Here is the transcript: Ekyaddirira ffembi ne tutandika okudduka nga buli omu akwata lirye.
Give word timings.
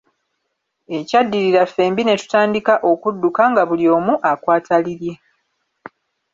Ekyaddirira 0.97 1.61
ffembi 1.69 2.01
ne 2.05 2.15
tutandika 2.21 2.73
okudduka 2.91 3.41
nga 3.51 3.63
buli 3.69 3.85
omu 3.97 4.13
akwata 4.31 4.75
lirye. 4.85 5.13